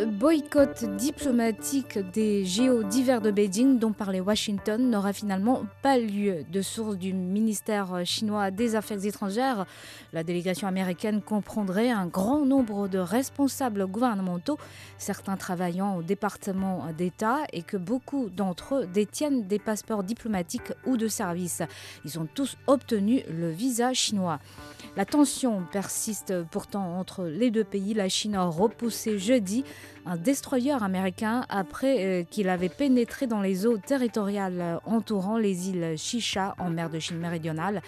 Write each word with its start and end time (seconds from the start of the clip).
Le 0.00 0.06
boycott 0.06 0.96
diplomatique 0.96 1.98
des 1.98 2.46
JO 2.46 2.84
d'hiver 2.84 3.20
de 3.20 3.30
Beijing 3.30 3.78
dont 3.78 3.92
parlait 3.92 4.20
Washington 4.20 4.88
n'aura 4.88 5.12
finalement 5.12 5.64
pas 5.82 5.98
lieu. 5.98 6.42
De 6.50 6.62
source 6.62 6.96
du 6.96 7.12
ministère 7.12 8.00
chinois 8.06 8.50
des 8.50 8.76
Affaires 8.76 9.04
étrangères, 9.04 9.66
la 10.14 10.24
délégation 10.24 10.66
américaine 10.68 11.20
comprendrait 11.20 11.90
un 11.90 12.06
grand 12.06 12.46
nombre 12.46 12.88
de 12.88 12.98
responsables 12.98 13.86
gouvernementaux, 13.86 14.56
certains 14.96 15.36
travaillant 15.36 15.96
au 15.96 16.02
département 16.02 16.86
d'État 16.96 17.40
et 17.52 17.62
que 17.62 17.76
beaucoup 17.76 18.30
d'entre 18.30 18.76
eux 18.76 18.86
détiennent 18.86 19.46
des 19.48 19.58
passeports 19.58 20.02
diplomatiques 20.02 20.72
ou 20.86 20.96
de 20.96 21.08
service. 21.08 21.60
Ils 22.06 22.18
ont 22.18 22.26
tous 22.34 22.56
obtenu 22.68 23.22
le 23.28 23.50
visa 23.50 23.92
chinois. 23.92 24.38
La 24.96 25.04
tension 25.04 25.62
persiste 25.70 26.34
pourtant 26.50 26.98
entre 26.98 27.24
les 27.24 27.50
deux 27.50 27.64
pays. 27.64 27.94
La 27.94 28.08
Chine 28.08 28.34
a 28.34 28.44
repoussé 28.44 29.18
jeudi 29.18 29.64
un 30.04 30.16
destroyer 30.16 30.72
américain 30.72 31.44
après 31.48 32.04
euh, 32.04 32.24
qu'il 32.24 32.48
avait 32.48 32.68
pénétré 32.68 33.26
dans 33.26 33.40
les 33.40 33.66
eaux 33.66 33.78
territoriales 33.78 34.80
entourant 34.84 35.38
les 35.38 35.68
îles 35.68 35.94
Shisha 35.96 36.54
en 36.58 36.70
mer 36.70 36.90
de 36.90 36.98
Chine 36.98 37.18
méridionale. 37.18 37.82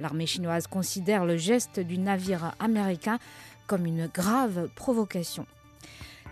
L'armée 0.00 0.26
chinoise 0.26 0.66
considère 0.66 1.24
le 1.24 1.36
geste 1.36 1.78
du 1.78 1.98
navire 1.98 2.52
américain 2.58 3.18
comme 3.66 3.86
une 3.86 4.06
grave 4.06 4.68
provocation. 4.74 5.46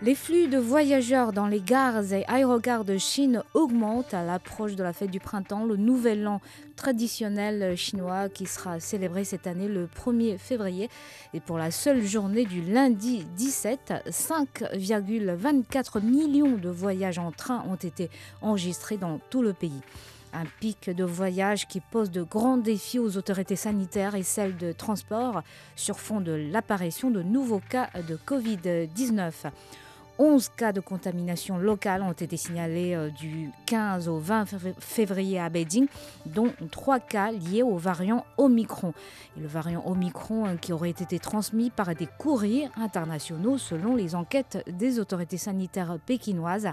Les 0.03 0.13
flux 0.13 0.47
de 0.47 0.59
voyageurs 0.59 1.33
dans 1.33 1.47
les 1.47 1.59
gares 1.59 2.13
et 2.13 2.23
aérogares 2.27 2.85
de 2.85 2.99
Chine 2.99 3.41
augmentent 3.55 4.13
à 4.13 4.23
l'approche 4.23 4.75
de 4.75 4.83
la 4.83 4.93
fête 4.93 5.09
du 5.09 5.19
printemps, 5.19 5.65
le 5.65 5.75
nouvel 5.75 6.27
an 6.27 6.39
traditionnel 6.75 7.75
chinois 7.75 8.29
qui 8.29 8.45
sera 8.45 8.79
célébré 8.79 9.23
cette 9.23 9.47
année 9.47 9.67
le 9.67 9.87
1er 9.87 10.37
février. 10.37 10.91
Et 11.33 11.39
pour 11.39 11.57
la 11.57 11.71
seule 11.71 12.05
journée 12.05 12.45
du 12.45 12.61
lundi 12.61 13.25
17, 13.37 14.05
5,24 14.11 16.03
millions 16.03 16.57
de 16.57 16.69
voyages 16.69 17.17
en 17.17 17.31
train 17.31 17.65
ont 17.67 17.75
été 17.75 18.11
enregistrés 18.43 18.97
dans 18.97 19.19
tout 19.31 19.41
le 19.41 19.53
pays. 19.53 19.81
Un 20.31 20.45
pic 20.59 20.91
de 20.91 21.05
voyage 21.05 21.67
qui 21.67 21.79
pose 21.79 22.11
de 22.11 22.21
grands 22.21 22.57
défis 22.57 22.99
aux 22.99 23.17
autorités 23.17 23.55
sanitaires 23.55 24.13
et 24.13 24.21
celles 24.21 24.57
de 24.57 24.73
transport 24.73 25.41
sur 25.75 25.99
fond 25.99 26.21
de 26.21 26.33
l'apparition 26.33 27.09
de 27.09 27.23
nouveaux 27.23 27.61
cas 27.67 27.89
de 28.07 28.15
Covid-19. 28.27 29.31
11 30.19 30.49
cas 30.55 30.71
de 30.71 30.79
contamination 30.79 31.57
locale 31.57 32.01
ont 32.01 32.11
été 32.11 32.37
signalés 32.37 32.95
euh, 32.95 33.09
du 33.09 33.51
15 33.65 34.07
au 34.07 34.17
20 34.17 34.45
février 34.79 35.39
à 35.39 35.49
Beijing, 35.49 35.87
dont 36.25 36.51
3 36.71 36.99
cas 36.99 37.31
liés 37.31 37.63
au 37.63 37.77
variant 37.77 38.25
Omicron. 38.37 38.93
Et 39.37 39.41
le 39.41 39.47
variant 39.47 39.83
Omicron 39.85 40.47
euh, 40.47 40.55
qui 40.55 40.73
aurait 40.73 40.89
été 40.89 41.19
transmis 41.19 41.69
par 41.69 41.93
des 41.93 42.07
courriers 42.17 42.69
internationaux 42.77 43.57
selon 43.57 43.95
les 43.95 44.15
enquêtes 44.15 44.63
des 44.67 44.99
autorités 44.99 45.37
sanitaires 45.37 45.97
pékinoises. 46.05 46.69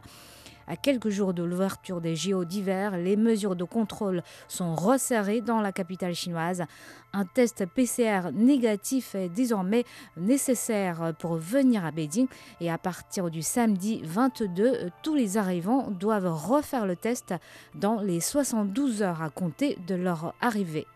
À 0.66 0.76
quelques 0.76 1.10
jours 1.10 1.34
de 1.34 1.42
l'ouverture 1.42 2.00
des 2.00 2.16
JO 2.16 2.44
d'hiver, 2.44 2.96
les 2.96 3.16
mesures 3.16 3.56
de 3.56 3.64
contrôle 3.64 4.22
sont 4.48 4.74
resserrées 4.74 5.40
dans 5.40 5.60
la 5.60 5.72
capitale 5.72 6.14
chinoise. 6.14 6.64
Un 7.12 7.24
test 7.24 7.66
PCR 7.66 8.32
négatif 8.32 9.14
est 9.14 9.28
désormais 9.28 9.84
nécessaire 10.16 11.12
pour 11.18 11.36
venir 11.36 11.84
à 11.84 11.90
Beijing 11.90 12.26
et 12.60 12.70
à 12.70 12.78
partir 12.78 13.30
du 13.30 13.42
samedi 13.42 14.00
22, 14.04 14.90
tous 15.02 15.14
les 15.14 15.36
arrivants 15.36 15.90
doivent 15.90 16.32
refaire 16.32 16.86
le 16.86 16.96
test 16.96 17.34
dans 17.74 18.00
les 18.00 18.20
72 18.20 19.02
heures 19.02 19.22
à 19.22 19.30
compter 19.30 19.78
de 19.86 19.94
leur 19.94 20.34
arrivée. 20.40 20.86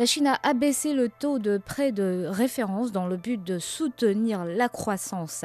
La 0.00 0.06
Chine 0.06 0.28
a 0.28 0.40
abaissé 0.44 0.94
le 0.94 1.10
taux 1.10 1.38
de 1.38 1.58
prêt 1.58 1.92
de 1.92 2.24
référence 2.26 2.90
dans 2.90 3.06
le 3.06 3.18
but 3.18 3.44
de 3.44 3.58
soutenir 3.58 4.46
la 4.46 4.70
croissance. 4.70 5.44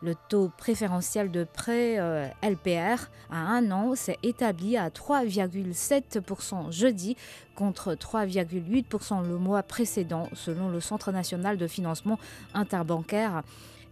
Le 0.00 0.14
taux 0.28 0.48
préférentiel 0.56 1.32
de 1.32 1.42
prêt 1.42 1.98
euh, 1.98 2.28
LPR 2.40 3.08
à 3.32 3.38
un 3.38 3.72
an 3.72 3.96
s'est 3.96 4.20
établi 4.22 4.76
à 4.76 4.90
3,7% 4.90 6.70
jeudi 6.70 7.16
contre 7.56 7.94
3,8% 7.94 9.26
le 9.26 9.38
mois 9.38 9.64
précédent 9.64 10.28
selon 10.34 10.68
le 10.68 10.78
Centre 10.80 11.10
national 11.10 11.56
de 11.56 11.66
financement 11.66 12.18
interbancaire. 12.54 13.42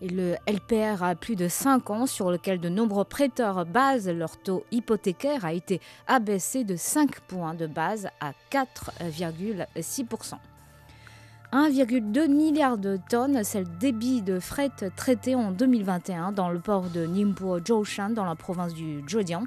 Et 0.03 0.09
le 0.09 0.37
LPR 0.47 1.03
a 1.03 1.15
plus 1.15 1.35
de 1.35 1.49
5 1.49 1.91
ans 1.91 2.07
sur 2.07 2.31
lequel 2.31 2.61
de 2.61 2.69
nombreux 2.69 3.05
prêteurs 3.05 3.65
basent 3.65 4.09
leur 4.09 4.37
taux 4.37 4.65
hypothécaire 4.71 5.45
a 5.45 5.53
été 5.53 5.81
abaissé 6.07 6.65
de 6.65 6.77
5 6.77 7.21
points 7.21 7.55
de 7.55 7.67
base 7.67 8.09
à 8.21 8.33
4,6%. 8.51 10.35
1,2 11.54 12.26
milliard 12.26 12.78
de 12.78 12.98
tonnes, 13.09 13.44
c'est 13.44 13.60
le 13.60 13.69
débit 13.78 14.22
de 14.22 14.41
fret 14.41 14.72
traité 14.97 15.37
en 15.37 15.53
2021 15.53 16.32
dans 16.32 16.48
le 16.48 16.59
port 16.59 16.91
de 16.91 17.06
Ningbo 17.06 17.60
Zhoushan 17.65 18.10
dans 18.10 18.25
la 18.25 18.34
province 18.34 18.75
du 18.75 19.04
Zhejiang, 19.09 19.44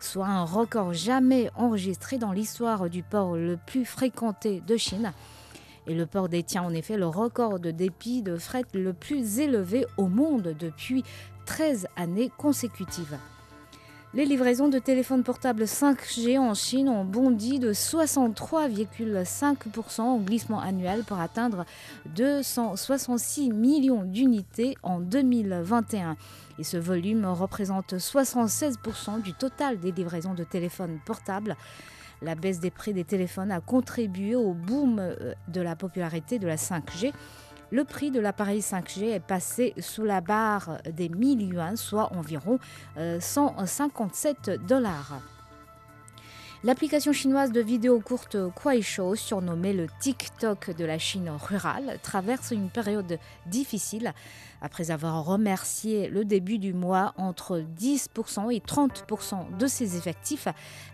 soit 0.00 0.24
un 0.26 0.44
record 0.44 0.94
jamais 0.94 1.50
enregistré 1.56 2.16
dans 2.16 2.32
l'histoire 2.32 2.88
du 2.88 3.02
port 3.02 3.36
le 3.36 3.58
plus 3.58 3.84
fréquenté 3.84 4.62
de 4.66 4.78
Chine. 4.78 5.12
Et 5.86 5.92
le 5.92 6.06
port 6.06 6.30
détient 6.30 6.62
en 6.62 6.72
effet 6.72 6.96
le 6.96 7.08
record 7.08 7.60
de 7.60 7.70
dépit 7.70 8.22
de 8.22 8.38
fret 8.38 8.64
le 8.72 8.94
plus 8.94 9.38
élevé 9.40 9.84
au 9.98 10.06
monde 10.06 10.56
depuis 10.58 11.04
13 11.44 11.88
années 11.94 12.30
consécutives. 12.38 13.18
Les 14.12 14.24
livraisons 14.24 14.66
de 14.66 14.80
téléphones 14.80 15.22
portables 15.22 15.62
5G 15.62 16.36
en 16.36 16.52
Chine 16.52 16.88
ont 16.88 17.04
bondi 17.04 17.60
de 17.60 17.72
63,5% 17.72 20.00
en 20.00 20.18
glissement 20.18 20.58
annuel 20.58 21.04
pour 21.04 21.20
atteindre 21.20 21.64
266 22.16 23.50
millions 23.50 24.02
d'unités 24.02 24.76
en 24.82 24.98
2021. 24.98 26.16
Et 26.58 26.64
ce 26.64 26.76
volume 26.76 27.24
représente 27.24 27.94
76% 27.94 29.22
du 29.22 29.32
total 29.32 29.78
des 29.78 29.92
livraisons 29.92 30.34
de 30.34 30.42
téléphones 30.42 30.98
portables. 31.06 31.56
La 32.20 32.34
baisse 32.34 32.58
des 32.58 32.72
prix 32.72 32.92
des 32.92 33.04
téléphones 33.04 33.52
a 33.52 33.60
contribué 33.60 34.34
au 34.34 34.54
boom 34.54 34.98
euh, 34.98 35.34
de 35.46 35.60
la 35.60 35.76
popularité 35.76 36.40
de 36.40 36.48
la 36.48 36.56
5G. 36.56 37.12
Le 37.72 37.84
prix 37.84 38.10
de 38.10 38.18
l'appareil 38.18 38.60
5G 38.60 39.12
est 39.12 39.20
passé 39.20 39.74
sous 39.78 40.04
la 40.04 40.20
barre 40.20 40.78
des 40.90 41.08
1000 41.08 41.52
yuan, 41.52 41.76
soit 41.76 42.12
environ 42.12 42.58
euh, 42.96 43.20
157 43.20 44.66
dollars. 44.66 45.20
L'application 46.62 47.14
chinoise 47.14 47.52
de 47.52 47.60
vidéos 47.62 48.00
courtes 48.00 48.36
Kuaishou, 48.54 49.14
surnommée 49.14 49.72
le 49.72 49.86
TikTok 50.00 50.76
de 50.76 50.84
la 50.84 50.98
Chine 50.98 51.30
rurale, 51.30 51.98
traverse 52.02 52.50
une 52.50 52.68
période 52.68 53.18
difficile. 53.46 54.12
Après 54.60 54.90
avoir 54.90 55.24
remercié 55.24 56.08
le 56.08 56.26
début 56.26 56.58
du 56.58 56.74
mois 56.74 57.14
entre 57.16 57.64
10% 57.78 58.54
et 58.54 58.58
30% 58.58 59.56
de 59.56 59.66
ses 59.66 59.96
effectifs, 59.96 60.48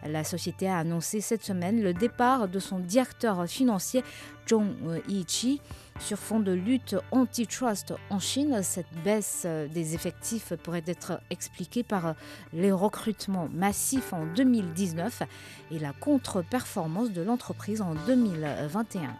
la 0.04 0.22
société 0.22 0.68
a 0.68 0.78
annoncé 0.78 1.20
cette 1.20 1.42
semaine 1.42 1.82
le 1.82 1.94
départ 1.94 2.46
de 2.46 2.60
son 2.60 2.78
directeur 2.78 3.46
financier 3.48 4.04
Zhong 4.48 4.72
Yiqi. 5.08 5.60
Sur 5.98 6.18
fond 6.18 6.40
de 6.40 6.52
lutte 6.52 6.94
antitrust 7.10 7.94
en 8.10 8.18
Chine, 8.18 8.60
cette 8.62 8.92
baisse 9.04 9.46
des 9.46 9.94
effectifs 9.94 10.52
pourrait 10.62 10.84
être 10.86 11.20
expliquée 11.30 11.82
par 11.82 12.14
les 12.52 12.70
recrutements 12.70 13.48
massifs 13.52 14.12
en 14.12 14.26
2019 14.26 15.22
et 15.72 15.78
la 15.78 15.92
contre-performance 15.92 17.10
de 17.10 17.22
l'entreprise 17.22 17.82
en 17.82 17.94
2021. 18.06 19.16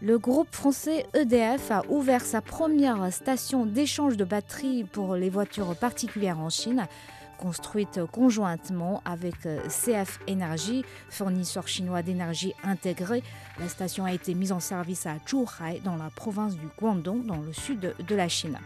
Le 0.00 0.16
groupe 0.16 0.54
français 0.54 1.06
EDF 1.12 1.72
a 1.72 1.82
ouvert 1.88 2.24
sa 2.24 2.40
première 2.40 3.12
station 3.12 3.66
d'échange 3.66 4.16
de 4.16 4.24
batteries 4.24 4.84
pour 4.84 5.16
les 5.16 5.28
voitures 5.28 5.74
particulières 5.74 6.38
en 6.38 6.50
Chine 6.50 6.86
construite 7.38 8.00
conjointement 8.12 9.00
avec 9.04 9.36
CF 9.68 10.20
Energy, 10.28 10.84
fournisseur 11.08 11.68
chinois 11.68 12.02
d'énergie 12.02 12.54
intégrée. 12.64 13.22
La 13.58 13.68
station 13.68 14.04
a 14.04 14.12
été 14.12 14.34
mise 14.34 14.52
en 14.52 14.60
service 14.60 15.06
à 15.06 15.16
Zhuhai, 15.26 15.80
dans 15.84 15.96
la 15.96 16.10
province 16.10 16.56
du 16.56 16.66
Guangdong, 16.78 17.24
dans 17.24 17.40
le 17.40 17.52
sud 17.52 17.94
de 17.98 18.14
la 18.14 18.28
Chine. 18.28 18.58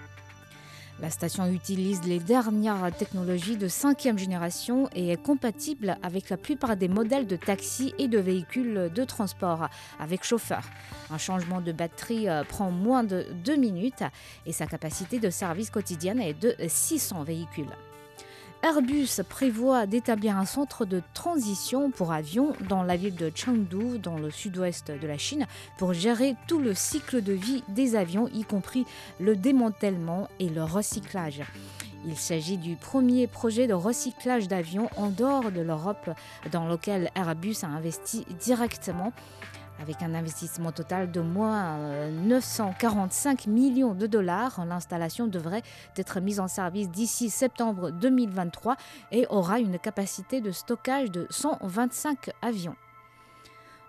La 1.00 1.10
station 1.10 1.46
utilise 1.46 2.04
les 2.04 2.20
dernières 2.20 2.94
technologies 2.96 3.56
de 3.56 3.66
cinquième 3.66 4.18
génération 4.18 4.88
et 4.94 5.08
est 5.08 5.20
compatible 5.20 5.96
avec 6.02 6.30
la 6.30 6.36
plupart 6.36 6.76
des 6.76 6.86
modèles 6.86 7.26
de 7.26 7.34
taxis 7.34 7.92
et 7.98 8.06
de 8.08 8.18
véhicules 8.18 8.90
de 8.94 9.04
transport 9.04 9.68
avec 9.98 10.22
chauffeur. 10.22 10.62
Un 11.10 11.18
changement 11.18 11.60
de 11.60 11.72
batterie 11.72 12.26
prend 12.48 12.70
moins 12.70 13.02
de 13.02 13.26
2 13.44 13.56
minutes 13.56 14.04
et 14.46 14.52
sa 14.52 14.66
capacité 14.66 15.18
de 15.18 15.30
service 15.30 15.70
quotidienne 15.70 16.20
est 16.20 16.40
de 16.40 16.54
600 16.68 17.24
véhicules. 17.24 17.70
Airbus 18.62 19.20
prévoit 19.28 19.86
d'établir 19.86 20.36
un 20.36 20.44
centre 20.44 20.84
de 20.84 21.02
transition 21.14 21.90
pour 21.90 22.12
avions 22.12 22.52
dans 22.68 22.84
la 22.84 22.96
ville 22.96 23.16
de 23.16 23.32
Chengdu, 23.34 23.98
dans 23.98 24.16
le 24.16 24.30
sud-ouest 24.30 24.92
de 24.92 25.06
la 25.08 25.18
Chine, 25.18 25.46
pour 25.78 25.94
gérer 25.94 26.36
tout 26.46 26.60
le 26.60 26.72
cycle 26.72 27.22
de 27.22 27.32
vie 27.32 27.64
des 27.68 27.96
avions, 27.96 28.28
y 28.28 28.44
compris 28.44 28.86
le 29.18 29.34
démantèlement 29.34 30.28
et 30.38 30.48
le 30.48 30.62
recyclage. 30.62 31.42
Il 32.06 32.16
s'agit 32.16 32.56
du 32.56 32.76
premier 32.76 33.26
projet 33.26 33.66
de 33.66 33.74
recyclage 33.74 34.46
d'avions 34.46 34.88
en 34.96 35.08
dehors 35.08 35.50
de 35.50 35.60
l'Europe 35.60 36.10
dans 36.52 36.68
lequel 36.68 37.10
Airbus 37.16 37.56
a 37.64 37.66
investi 37.66 38.24
directement 38.40 39.12
avec 39.82 40.00
un 40.02 40.14
investissement 40.14 40.70
total 40.70 41.10
de 41.10 41.20
moins 41.20 42.08
945 42.10 43.46
millions 43.48 43.94
de 43.94 44.06
dollars. 44.06 44.64
L'installation 44.64 45.26
devrait 45.26 45.62
être 45.96 46.20
mise 46.20 46.38
en 46.38 46.48
service 46.48 46.88
d'ici 46.88 47.30
septembre 47.30 47.90
2023 47.90 48.76
et 49.10 49.26
aura 49.28 49.58
une 49.58 49.78
capacité 49.78 50.40
de 50.40 50.52
stockage 50.52 51.10
de 51.10 51.26
125 51.30 52.30
avions. 52.40 52.76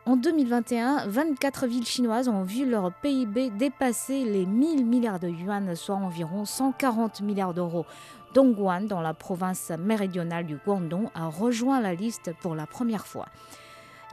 En 0.05 0.17
2021, 0.17 1.07
24 1.07 1.67
villes 1.67 1.85
chinoises 1.85 2.27
ont 2.27 2.43
vu 2.43 2.69
leur 2.69 2.91
PIB 2.91 3.51
dépasser 3.51 4.25
les 4.25 4.45
1000 4.45 4.85
milliards 4.85 5.19
de 5.19 5.29
yuan, 5.29 5.75
soit 5.75 5.95
environ 5.95 6.43
140 6.43 7.21
milliards 7.21 7.53
d'euros. 7.53 7.85
Dongguan, 8.33 8.87
dans 8.87 8.99
la 8.99 9.13
province 9.13 9.71
méridionale 9.77 10.45
du 10.45 10.57
Guangdong, 10.57 11.09
a 11.13 11.27
rejoint 11.27 11.79
la 11.79 11.93
liste 11.93 12.33
pour 12.41 12.55
la 12.55 12.65
première 12.65 13.05
fois. 13.05 13.27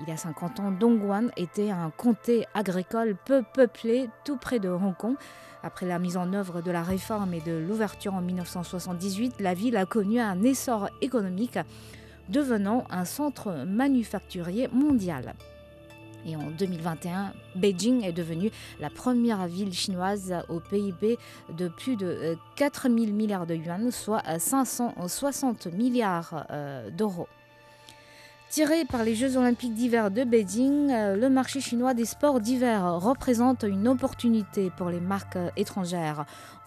Il 0.02 0.08
y 0.08 0.12
a 0.12 0.16
50 0.16 0.60
ans, 0.60 0.70
Dongguan 0.70 1.28
était 1.36 1.70
un 1.70 1.90
comté 1.90 2.46
agricole 2.54 3.16
peu 3.26 3.42
peuplé 3.42 4.08
tout 4.24 4.38
près 4.38 4.58
de 4.58 4.70
Hong 4.70 4.96
Kong. 4.96 5.16
Après 5.62 5.84
la 5.84 5.98
mise 5.98 6.16
en 6.16 6.32
œuvre 6.32 6.62
de 6.62 6.70
la 6.70 6.82
réforme 6.82 7.34
et 7.34 7.40
de 7.42 7.52
l'ouverture 7.52 8.14
en 8.14 8.22
1978, 8.22 9.34
la 9.40 9.52
ville 9.52 9.76
a 9.76 9.84
connu 9.84 10.18
un 10.18 10.42
essor 10.42 10.88
économique, 11.02 11.58
devenant 12.30 12.84
un 12.88 13.04
centre 13.04 13.66
manufacturier 13.66 14.68
mondial. 14.72 15.34
Et 16.26 16.34
en 16.34 16.50
2021, 16.50 17.34
Beijing 17.56 18.02
est 18.02 18.12
devenue 18.12 18.50
la 18.80 18.88
première 18.88 19.46
ville 19.48 19.72
chinoise 19.72 20.34
au 20.48 20.60
PIB 20.60 21.18
de 21.56 21.68
plus 21.68 21.96
de 21.96 22.38
4 22.56 22.88
000 22.88 23.12
milliards 23.12 23.46
de 23.46 23.54
yuan, 23.54 23.90
soit 23.90 24.22
560 24.38 25.66
milliards 25.66 26.46
euh, 26.50 26.90
d'euros. 26.90 27.28
Tiré 28.50 28.84
par 28.84 29.04
les 29.04 29.14
Jeux 29.14 29.36
olympiques 29.36 29.74
d'hiver 29.74 30.10
de 30.10 30.24
Beijing, 30.24 30.90
euh, 30.90 31.14
le 31.14 31.30
marché 31.30 31.60
chinois 31.60 31.94
des 31.94 32.04
sports 32.04 32.40
d'hiver 32.40 32.98
représente 32.98 33.62
une 33.62 33.86
opportunité 33.86 34.72
pour 34.76 34.90
les 34.90 34.98
marques 34.98 35.36
euh, 35.36 35.50
étrangères. 35.56 36.24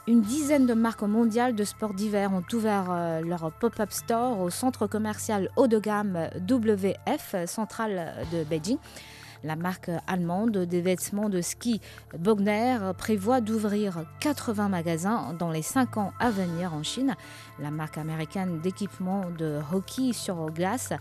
Une 0.07 0.21
dizaine 0.21 0.65
de 0.65 0.73
marques 0.73 1.01
mondiales 1.01 1.55
de 1.55 1.63
sports 1.65 1.93
d'hiver 1.93 2.31
ont 2.31 2.55
ouvert 2.55 2.85
euh, 2.89 3.19
leur 3.19 3.51
pop-up 3.51 3.91
store 3.91 4.39
au 4.39 4.49
centre 4.49 4.87
commercial 4.87 5.49
haut 5.57 5.67
de 5.67 5.77
gamme 5.77 6.29
WF 6.49 7.35
central 7.47 8.13
de 8.31 8.45
Beijing. 8.45 8.77
La 9.43 9.55
marque 9.55 9.91
allemande 10.07 10.57
des 10.57 10.81
vêtements 10.81 11.29
de 11.29 11.41
ski 11.41 11.81
Bogner 12.17 12.77
prévoit 12.97 13.41
d'ouvrir 13.41 14.05
80 14.21 14.69
magasins 14.69 15.35
dans 15.37 15.51
les 15.51 15.61
5 15.61 15.97
ans 15.97 16.13
à 16.19 16.31
venir 16.31 16.73
en 16.73 16.83
Chine. 16.83 17.15
La 17.59 17.69
marque 17.69 17.97
américaine 17.97 18.61
d'équipement 18.61 19.25
de 19.37 19.59
hockey 19.73 20.13
sur 20.13 20.49
glace 20.51 20.93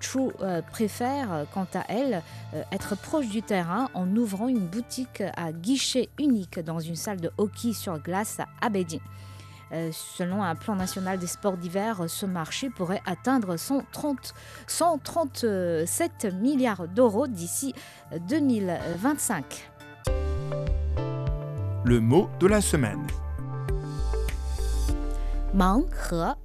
True 0.00 0.32
euh, 0.40 0.62
préfère, 0.62 1.44
quant 1.52 1.66
à 1.74 1.84
elle, 1.88 2.22
euh, 2.54 2.62
être 2.72 2.96
proche 2.96 3.28
du 3.28 3.42
terrain 3.42 3.88
en 3.94 4.08
ouvrant 4.16 4.48
une 4.48 4.66
boutique 4.66 5.22
à 5.36 5.52
guichet 5.52 6.08
unique 6.18 6.58
dans 6.58 6.80
une 6.80 6.96
salle 6.96 7.20
de 7.20 7.30
hockey 7.36 7.72
sur 7.72 7.98
glace 7.98 8.38
à 8.60 8.70
Beijing. 8.70 9.00
Euh, 9.72 9.90
selon 9.92 10.42
un 10.42 10.54
plan 10.54 10.74
national 10.74 11.18
des 11.18 11.26
sports 11.26 11.56
d'hiver, 11.56 12.04
ce 12.08 12.26
marché 12.26 12.70
pourrait 12.70 13.02
atteindre 13.06 13.56
130, 13.56 14.34
137 14.66 16.26
milliards 16.40 16.88
d'euros 16.88 17.26
d'ici 17.26 17.74
2025. 18.28 19.70
Le 21.84 22.00
mot 22.00 22.28
de 22.40 22.46
la 22.46 22.60
semaine. 22.60 23.06
Manghe 25.54 26.36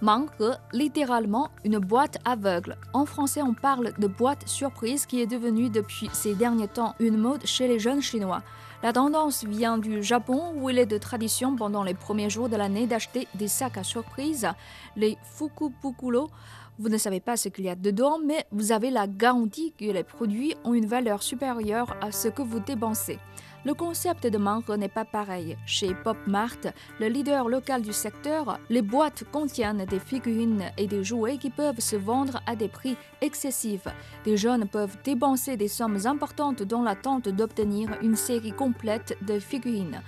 Manghe, 0.00 0.56
littéralement 0.72 1.48
une 1.64 1.78
boîte 1.78 2.18
aveugle. 2.24 2.76
En 2.92 3.04
français, 3.04 3.42
on 3.42 3.52
parle 3.52 3.92
de 3.98 4.06
boîte 4.06 4.46
surprise 4.46 5.06
qui 5.06 5.20
est 5.20 5.26
devenue 5.26 5.70
depuis 5.70 6.08
ces 6.12 6.34
derniers 6.34 6.68
temps 6.68 6.94
une 7.00 7.16
mode 7.16 7.44
chez 7.44 7.66
les 7.66 7.80
jeunes 7.80 8.00
chinois. 8.00 8.42
La 8.80 8.92
tendance 8.92 9.42
vient 9.42 9.76
du 9.76 10.04
Japon 10.04 10.52
où 10.54 10.70
il 10.70 10.78
est 10.78 10.86
de 10.86 10.98
tradition 10.98 11.56
pendant 11.56 11.82
les 11.82 11.94
premiers 11.94 12.30
jours 12.30 12.48
de 12.48 12.54
l'année 12.54 12.86
d'acheter 12.86 13.26
des 13.34 13.48
sacs 13.48 13.76
à 13.76 13.82
surprise, 13.82 14.46
les 14.94 15.18
Fukupukuro. 15.24 16.30
Vous 16.78 16.88
ne 16.88 16.96
savez 16.96 17.18
pas 17.18 17.36
ce 17.36 17.48
qu'il 17.48 17.64
y 17.64 17.68
a 17.68 17.74
dedans, 17.74 18.20
mais 18.24 18.46
vous 18.52 18.70
avez 18.70 18.92
la 18.92 19.08
garantie 19.08 19.74
que 19.76 19.86
les 19.86 20.04
produits 20.04 20.54
ont 20.62 20.74
une 20.74 20.86
valeur 20.86 21.24
supérieure 21.24 21.96
à 22.00 22.12
ce 22.12 22.28
que 22.28 22.40
vous 22.40 22.60
dépensez. 22.60 23.18
Le 23.64 23.74
concept 23.74 24.26
de 24.26 24.38
manque 24.38 24.68
n'est 24.68 24.88
pas 24.88 25.04
pareil. 25.04 25.56
Chez 25.66 25.94
Pop 25.94 26.16
Mart, 26.26 26.68
le 27.00 27.08
leader 27.08 27.48
local 27.48 27.82
du 27.82 27.92
secteur, 27.92 28.58
les 28.70 28.82
boîtes 28.82 29.24
contiennent 29.32 29.84
des 29.84 29.98
figurines 29.98 30.70
et 30.78 30.86
des 30.86 31.02
jouets 31.02 31.38
qui 31.38 31.50
peuvent 31.50 31.80
se 31.80 31.96
vendre 31.96 32.40
à 32.46 32.54
des 32.54 32.68
prix 32.68 32.96
excessifs. 33.20 33.88
Des 34.24 34.36
jeunes 34.36 34.66
peuvent 34.68 34.96
dépenser 35.04 35.56
des 35.56 35.68
sommes 35.68 36.06
importantes 36.06 36.62
dans 36.62 36.82
l'attente 36.82 37.28
d'obtenir 37.28 37.90
une 38.00 38.16
série 38.16 38.52
complète 38.52 39.18
de 39.22 39.38
figurines 39.38 40.00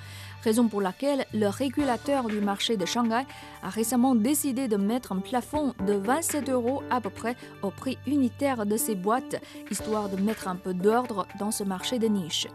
raison 0.43 0.69
pour 0.69 0.81
laquelle 0.81 1.27
le 1.35 1.49
régulateur 1.49 2.27
du 2.27 2.41
marché 2.41 2.77
de 2.77 2.87
Shanghai 2.87 3.27
a 3.63 3.69
récemment 3.69 4.15
décidé 4.15 4.69
de 4.69 4.77
mettre 4.77 5.13
un 5.13 5.21
plafond 5.21 5.75
de 5.87 5.95
27 5.95 6.49
euros 6.49 6.83
à 6.91 7.01
peu 7.01 7.11
près 7.11 7.37
au 7.63 7.71
prix 7.71 7.99
unitaire 8.07 8.67
de 8.67 8.77
ces 8.77 8.95
boîtes, 8.95 9.37
histoire 9.71 10.09
de 10.09 10.21
mettre 10.21 10.49
un 10.49 10.57
peu 10.57 10.75
d'ordre 10.75 11.27
dans 11.39 11.51
ce 11.51 11.65
marché 11.65 11.99
de 11.99 12.07
niche 12.07 12.47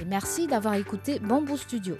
et 0.00 0.04
merci 0.04 0.46
d'avoir 0.46 0.74
écouté 0.74 1.18
Bamboo 1.18 1.56
Studio. 1.56 1.96